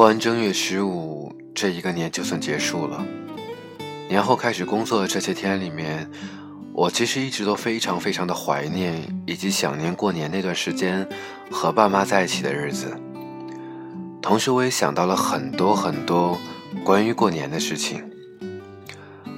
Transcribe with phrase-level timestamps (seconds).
[0.00, 3.04] 过完正月十五，这一个年就算结束了。
[4.08, 6.10] 年后开始工作的这些天里面，
[6.72, 11.06] 我其实一直都非常非常的怀念以及想念过年那段时间
[11.50, 12.96] 和爸妈在一起的日子。
[14.22, 16.40] 同时，我也想到了很多很多
[16.82, 18.02] 关于过年的事情。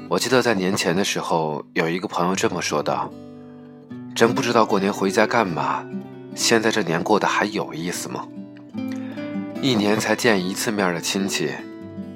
[0.09, 3.13] 我记得在年前的时候，有一个朋友这么说道
[4.15, 5.85] ：“真不知道过年回家干嘛。
[6.37, 8.29] 现在这年过得还有意思吗？”
[9.63, 11.53] 一年才见一次面的亲戚，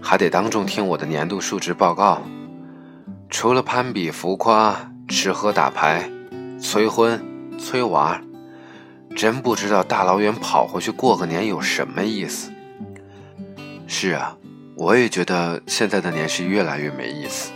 [0.03, 2.21] 还得当众听我的年度述职报告。
[3.31, 6.11] 除了攀比浮夸、吃喝打牌、
[6.61, 7.25] 催婚、
[7.57, 8.21] 催娃，
[9.15, 12.51] 真不知道大老远跑回去过个年有什么意思。
[13.87, 14.37] 是啊，
[14.75, 17.53] 我也觉得现在的年是越来越没意思。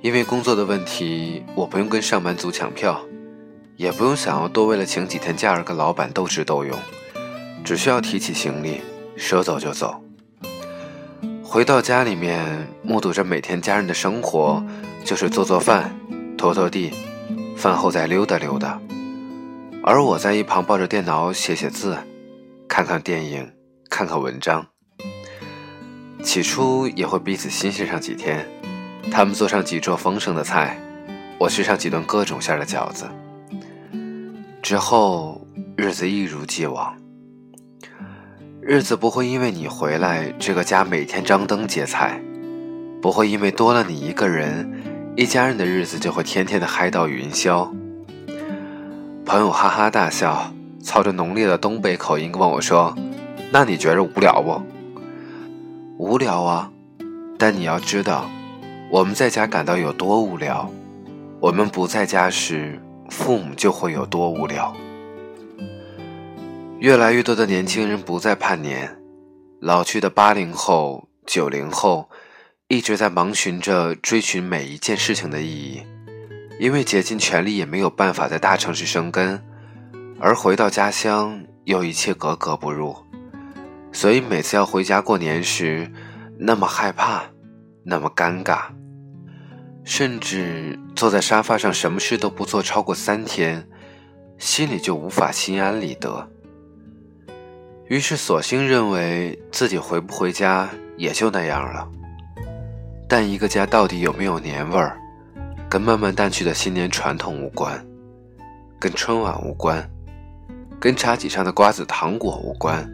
[0.00, 3.00] 因为工作的问题，我不用跟上班族抢票，
[3.74, 6.78] 也不用想要多为了请几天假而跟老板斗智斗勇。
[7.66, 8.80] 只需要提起行李，
[9.16, 10.00] 说走就走。
[11.42, 14.62] 回到家里面，目睹着每天家人的生活，
[15.04, 15.92] 就是做做饭、
[16.38, 16.92] 拖拖地，
[17.56, 18.80] 饭后再溜达溜达。
[19.82, 21.98] 而我在一旁抱着电脑写写字，
[22.68, 23.50] 看看电影，
[23.90, 24.64] 看看文章。
[26.22, 28.48] 起初也会彼此新鲜上几天，
[29.10, 30.80] 他们做上几桌丰盛的菜，
[31.36, 33.08] 我吃上几顿各种馅的饺子。
[34.62, 35.44] 之后，
[35.76, 36.96] 日子一如既往。
[38.68, 42.20] 日子不会因为你回来，这个家每天张灯结彩；
[43.00, 44.68] 不会因为多了你一个人，
[45.14, 47.70] 一家人的日子就会天天的嗨到云霄。
[49.24, 52.92] 朋友哈哈大笑，操着浓烈的东北口音问我说
[53.52, 54.60] ：“那你觉着无聊不
[55.96, 56.68] ？”“无聊啊，
[57.38, 58.28] 但你要知道，
[58.90, 60.68] 我们在家感到有多无聊，
[61.38, 64.74] 我们不在家时，父母就会有多无聊。”
[66.86, 68.96] 越来越多的年轻人不再盼年，
[69.60, 72.08] 老去的八零后、九零后
[72.68, 75.82] 一直在忙寻着追寻每一件事情的意义，
[76.60, 79.42] 因为竭尽全力也没有办法在大城市生根，
[80.20, 82.94] 而回到家乡又一切格格不入，
[83.90, 85.90] 所以每次要回家过年时，
[86.38, 87.24] 那么害怕，
[87.82, 88.66] 那么尴尬，
[89.82, 93.66] 甚至坐在沙发上什么事都不做超过三天，
[94.38, 96.30] 心里就无法心安理得。
[97.88, 101.88] 于是，索性认为自己回不回家也就那样了。
[103.08, 104.98] 但一个家到底有没有年味儿，
[105.70, 107.86] 跟慢慢淡去的新年传统无关，
[108.80, 109.88] 跟春晚无关，
[110.80, 112.84] 跟茶几上的瓜子糖果无关，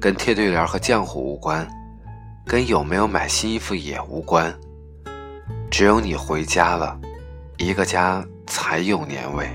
[0.00, 1.68] 跟贴对联和浆糊无关，
[2.46, 4.54] 跟有没有买新衣服也无关。
[5.70, 6.98] 只有你回家了，
[7.58, 9.46] 一个家才有年味，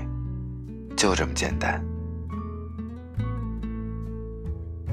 [0.96, 1.82] 就这么简单。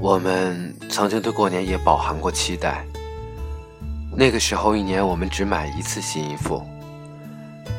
[0.00, 2.84] 我们曾经对过年也饱含过期待。
[4.16, 6.64] 那个时候，一年我们只买一次新衣服。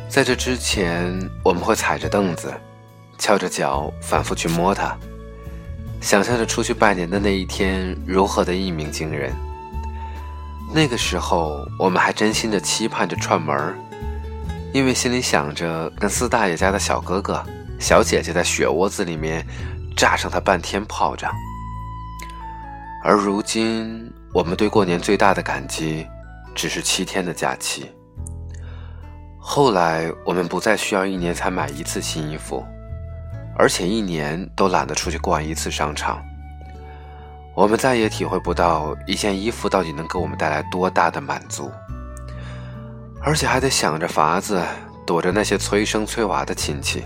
[0.09, 2.53] 在这之前，我们会踩着凳子，
[3.17, 4.97] 翘着脚，反复去摸它，
[6.01, 9.33] 想象着出去拜年的那一天如何的一鸣惊人。
[10.73, 13.77] 那个时候，我们还真心的期盼着串门儿，
[14.73, 17.41] 因为心里想着跟四大爷家的小哥哥、
[17.79, 19.45] 小姐姐在雪窝子里面
[19.95, 21.31] 炸上他半天炮仗。
[23.01, 26.05] 而如今，我们对过年最大的感激，
[26.53, 27.89] 只是七天的假期。
[29.37, 32.63] 后来，我们不再需要一年才买一次新衣服，
[33.57, 36.21] 而且一年都懒得出去逛一次商场。
[37.55, 41.71] 我们再也体会不到一件衣服到底能给我们带来多大的满足，
[43.21, 44.61] 而且还得想着法子
[45.05, 47.03] 躲着那些催生催娃的亲戚。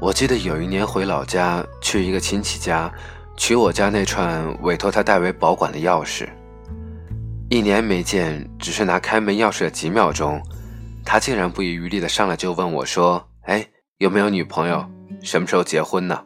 [0.00, 2.92] 我记得有一年回老家，去一个亲戚家。
[3.40, 6.28] 取我家那串委托他代为保管的钥匙，
[7.48, 10.42] 一年没见，只是拿开门钥匙的几秒钟，
[11.06, 14.84] 他竟然不遗余力的上来就问我说：“哎，有没有女朋友？
[15.22, 16.22] 什么时候结婚呢？”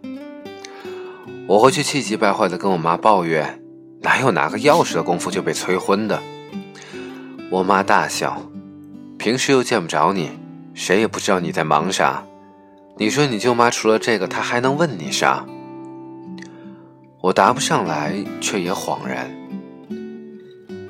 [1.47, 3.63] 我回去气急败坏的跟我妈抱怨
[4.03, 6.21] ：“哪有拿个钥匙的功夫就被催婚的？”
[7.49, 8.43] 我妈大笑
[9.17, 10.33] ：“平时又见不着你，
[10.75, 12.25] 谁也不知道你在忙啥。
[12.99, 15.47] 你说你舅妈除了这个，她还能问你啥？”
[17.25, 19.35] 我答不上来，却也恍然。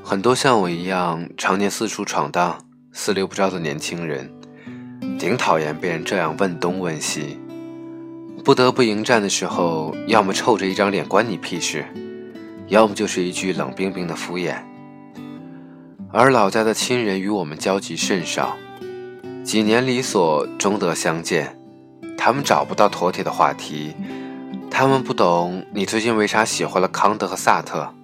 [0.02, 2.58] 很多像我一样常年四处闯荡、
[2.90, 4.28] 四六不着的年轻人，
[5.16, 7.38] 挺讨厌被人这样问东问西。
[8.44, 11.86] 不得不迎战的时候，要么臭着一张脸关你屁事，
[12.66, 14.56] 要么就是一句冷冰冰的敷衍。
[16.10, 18.56] 而老家的亲人与我们交集甚少，
[19.44, 21.56] 几年离所终得相见，
[22.18, 23.94] 他们找不到妥帖的话题。
[24.76, 27.94] 他们不懂你最近为啥喜欢了康德和萨特，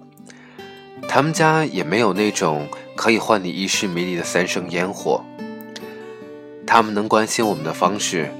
[1.05, 2.65] 他们家也没有那种
[2.95, 5.21] 可以换你一世迷离的三生烟火。
[6.65, 8.31] 他们能关心我们的方式，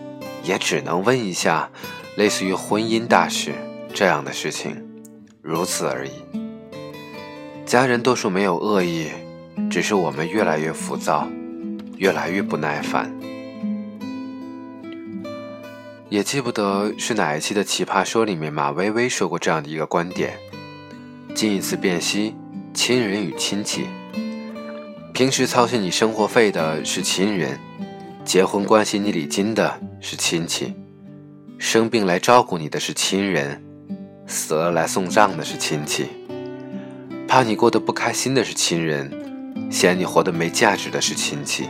[0.46, 1.70] 也只能问一下
[2.16, 3.52] 类似于婚姻大事
[3.94, 4.82] 这样的事情，
[5.42, 6.12] 如此而已。
[7.66, 9.10] 家人多数没有恶意，
[9.70, 11.28] 只是我们越来越浮躁，
[11.98, 13.14] 越来越不耐烦。
[16.12, 20.34] 也记不得是哪一期的《奇葩说》里面马薇薇说过这样的一个观点：
[21.34, 22.36] 近一次辨析，
[22.74, 23.86] 亲人与亲戚。
[25.14, 27.58] 平时操心你生活费的是亲人，
[28.26, 30.74] 结婚关心你礼金的是亲戚，
[31.58, 33.64] 生病来照顾你的是亲人，
[34.28, 36.08] 死了来送葬的是亲戚，
[37.26, 39.10] 怕你过得不开心的是亲人，
[39.72, 41.70] 嫌你活得没价值的是亲戚。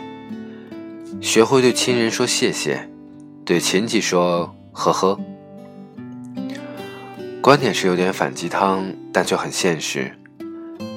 [1.22, 2.88] 学会对亲人说谢谢。
[3.44, 5.20] 对亲戚说：“呵呵。”
[7.42, 10.16] 观点是有点反鸡汤，但却很现实。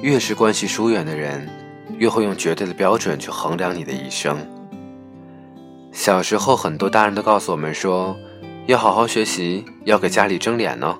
[0.01, 1.49] 越是关系疏远的人，
[1.97, 4.37] 越会用绝对的标准去衡量你的一生。
[5.91, 8.15] 小时候，很多大人都告诉我们说
[8.67, 10.99] ：“要好好学习，要给家里争脸呢。”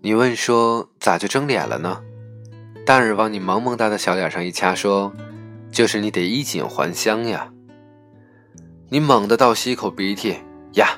[0.00, 2.00] 你问说：“咋就争脸了呢？”
[2.86, 5.12] 大人往你萌萌哒的小脸上一掐，说
[5.72, 7.50] ：“就是你得衣锦还乡呀。”
[8.94, 10.36] 你猛地倒吸一口鼻涕
[10.74, 10.90] 呀，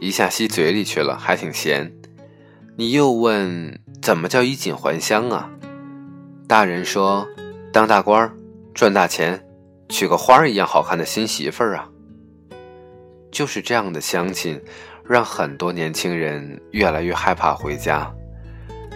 [0.00, 1.92] 一下吸嘴里去了，还挺咸。
[2.74, 5.50] 你又问怎么叫衣锦还乡啊？
[6.48, 7.28] 大人说，
[7.70, 8.32] 当大官儿
[8.72, 9.44] 赚大钱，
[9.90, 11.86] 娶个花儿一样好看的新媳妇儿啊。
[13.30, 14.58] 就是这样的乡亲，
[15.06, 18.10] 让很多年轻人越来越害怕回家，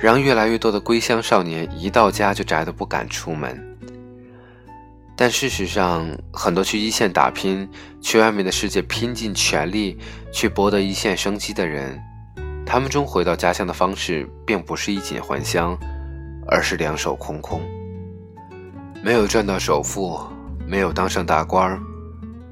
[0.01, 3.68] 让越来越多的归乡少年一到家就宅得不敢出门。
[5.21, 7.69] 但事实上，很多去一线打拼、
[8.01, 9.99] 去外面的世界拼尽全力
[10.33, 12.01] 去博得一线生机的人，
[12.65, 15.77] 他们中回到家乡的方式，并不是衣锦还乡，
[16.47, 17.61] 而是两手空空。
[19.03, 20.21] 没有赚到首付，
[20.65, 21.81] 没有当上大官儿，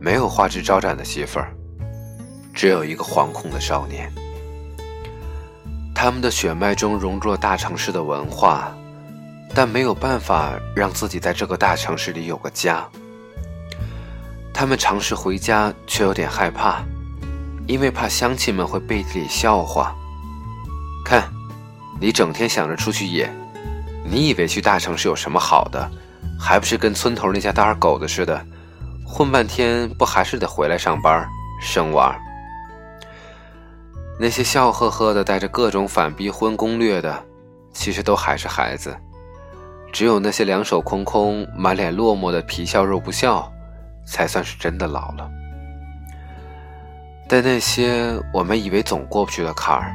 [0.01, 1.55] 没有花枝招展的媳妇儿，
[2.53, 4.13] 只有一个惶恐的少年。
[5.95, 8.76] 他们的血脉中融入了大城市的文化。
[9.55, 12.87] 但没有办法让自己在这个大城市里有个家。
[14.53, 16.83] 他们尝试回家，却有点害怕，
[17.67, 19.95] 因为怕乡亲们会背地里笑话。
[21.05, 21.31] 看，
[22.01, 23.31] 你整天想着出去野，
[24.05, 25.91] 你以为去大城市有什么好的？
[26.39, 28.47] 还不是跟村头那家大二狗子似的，
[29.07, 31.27] 混半天不还是得回来上班
[31.63, 32.15] 生娃？
[34.19, 37.25] 那些笑呵呵的、带着各种反逼婚攻略的，
[37.73, 38.97] 其实都还是孩子。
[39.97, 43.51] 只有那些两手空空、满脸落寞的皮笑肉不笑，
[44.05, 45.27] 才算是真的老了。
[47.27, 49.95] 但那些我们以为总过不去的坎儿，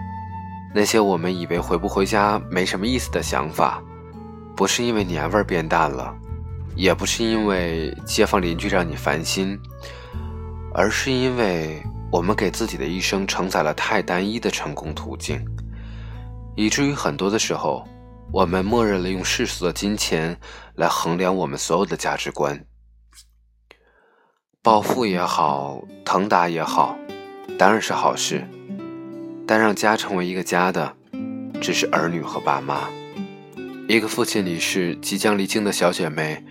[0.73, 3.79] 那些我们以为回不回家没什么意思的想法，
[4.55, 6.11] 不是因为年味儿变淡了，
[6.75, 9.55] 也不是因为街坊邻居让你烦心，
[10.73, 11.79] 而是因为
[12.11, 15.45] 我们给自己的一生承载了太单一的成功途径，
[16.55, 17.87] 以至于很多的时候。
[18.33, 20.39] 我们默认了用世俗的金钱
[20.75, 22.63] 来衡量我们所有的价值观，
[24.63, 26.97] 暴富也好，腾达也好，
[27.59, 28.47] 当然是好事。
[29.45, 30.95] 但让家成为一个家的，
[31.59, 32.89] 只是儿女和爸妈。
[33.89, 36.41] 一个父亲离世即将离京的小姐妹，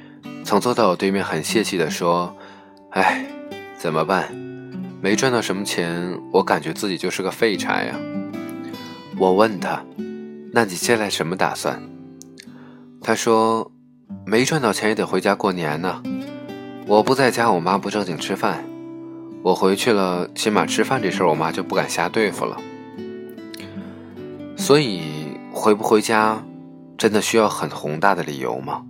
[0.45, 2.37] 曾坐在我对面，很泄气地说
[2.93, 3.25] ：“哎，
[3.79, 4.31] 怎么办？
[5.01, 7.99] 没赚到什么钱，我感觉自己就是个废柴呀。”
[9.17, 9.83] 我问她。
[10.53, 11.81] 那你接下来什么打算？
[13.01, 13.71] 他说
[14.27, 16.03] ：“没赚到钱也得回家过年呢。
[16.87, 18.65] 我不在家，我妈不正经吃饭；
[19.45, 22.57] 我回去了，起码吃饭这事儿，我妈就不敢瞎对付了。
[24.57, 26.43] 所以，回不回家，
[26.99, 28.83] 真的需要很宏大的理由吗？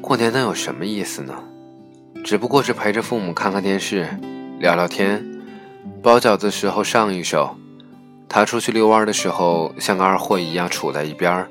[0.00, 1.34] 过年能有什么意思呢？
[2.24, 4.08] 只不过是陪着父母看看电视，
[4.58, 5.22] 聊聊天，
[6.02, 7.56] 包饺子时候上一手。”
[8.32, 11.48] 他出去遛弯的时候，像个二货一样杵在一边儿，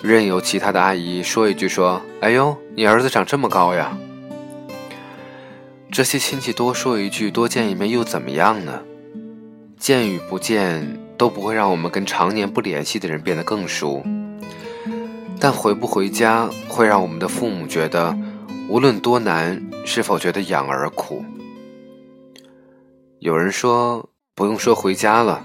[0.00, 3.98] 任由其他的阿姨说一句：“说，哎呦，你儿子长这么高呀。”
[5.90, 8.80] 这些亲戚多说一句、多见一面又怎么样呢？
[9.76, 14.00] 见与不见都不会让我们跟常年不联系的人变得更熟，
[15.40, 18.16] 但回不回家会让我们的父母觉得，
[18.68, 21.24] 无论多难，是否觉得养儿苦。
[23.18, 25.44] 有人说，不用说回家了。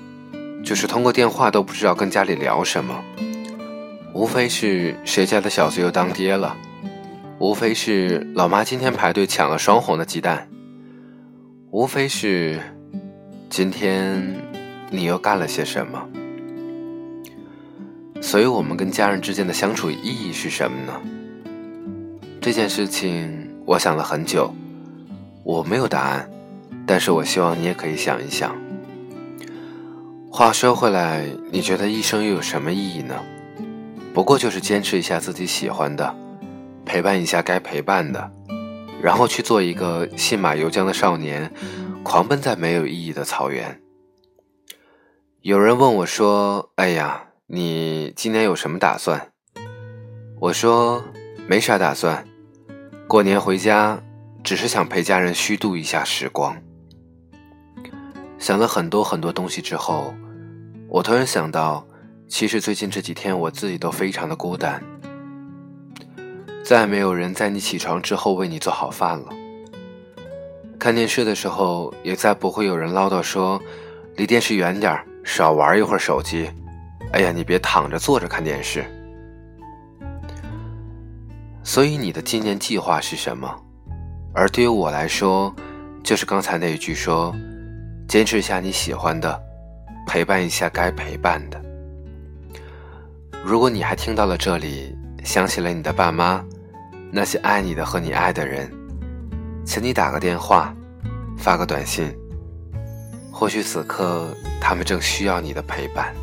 [0.67, 3.01] 就是通过电话都不知道跟家里聊什么，
[4.11, 6.57] 无非是谁家的小子又当爹了，
[7.39, 10.45] 无非是老妈今天排队抢了双红的鸡蛋，
[11.71, 12.59] 无非是
[13.49, 14.21] 今天
[14.91, 16.05] 你又干了些什么。
[18.21, 20.93] 所以，我们跟家人之间的相处意义是什么呢？
[22.41, 24.53] 这件事情我想了很久，
[25.45, 26.29] 我没有答案，
[26.85, 28.53] 但是我希望你也可以想一想。
[30.37, 33.19] 话说回来，你觉得一生又有什么意义呢？
[34.13, 36.15] 不过就是坚持一下自己喜欢的，
[36.85, 38.31] 陪伴一下该陪伴的，
[39.01, 41.51] 然后去做一个信马由缰的少年，
[42.03, 43.81] 狂奔在没有意义的草原。
[45.41, 49.31] 有人问我说：“哎呀。”你今年有什么打算？
[50.39, 51.03] 我说
[51.47, 52.23] 没啥打算，
[53.07, 53.99] 过年回家
[54.43, 56.55] 只是想陪家人虚度一下时光。
[58.37, 60.13] 想了很多很多东西之后，
[60.89, 61.85] 我突然想到，
[62.29, 64.81] 其实最近这几天我自己都非常的孤单，
[66.63, 69.25] 再没有人在你起床之后为你做好饭了，
[70.79, 73.61] 看电视的时候也再不会有人唠叨说
[74.15, 76.49] 离电视远点少玩一会儿手机。
[77.11, 78.85] 哎呀，你别躺着坐着看电视。
[81.63, 83.53] 所以你的今年计划是什么？
[84.33, 85.53] 而对于我来说，
[86.01, 87.35] 就是刚才那一句说：
[88.07, 89.41] 坚持一下你喜欢的，
[90.07, 91.61] 陪伴一下该陪伴的。
[93.43, 96.43] 如果你还听到了这里，想起了你的爸妈，
[97.11, 98.71] 那些爱你的和你爱的人，
[99.65, 100.73] 请你打个电话，
[101.37, 102.11] 发个短信，
[103.31, 106.15] 或许此刻他们正需要你的陪伴。